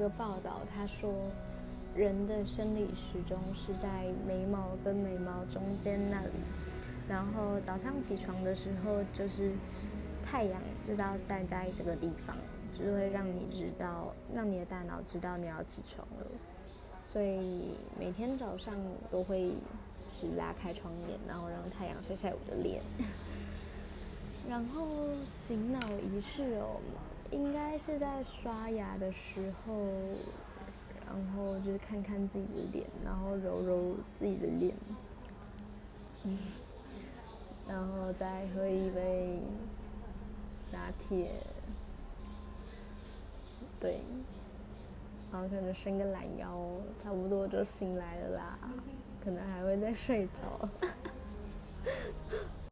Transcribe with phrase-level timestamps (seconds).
[0.00, 1.12] 个报道，他说
[1.94, 6.32] 人的生理时钟是在眉毛跟眉毛中间那里，
[7.08, 9.52] 然后早上起床的时候，就是
[10.22, 12.34] 太阳就要晒在这个地方，
[12.76, 16.26] 就会让你知道，让你的大脑知道你要起床了。
[17.04, 18.74] 所以每天早上
[19.10, 19.52] 都会
[20.18, 22.80] 是拉开窗帘，然后让太阳晒晒我的脸。
[24.48, 24.86] 然后
[25.24, 26.80] 醒脑仪式哦，
[27.30, 29.72] 应该是在刷牙的时候，
[31.06, 34.74] 然后就是看看自己的脸，然后揉揉自己的脸，
[36.24, 36.38] 嗯，
[37.68, 39.40] 然后再喝一杯
[40.72, 41.30] 拿铁，
[43.78, 44.00] 对，
[45.32, 46.60] 然后可能伸个懒腰，
[47.00, 48.58] 差不多就醒来了啦，
[49.24, 50.68] 可能还会再睡着。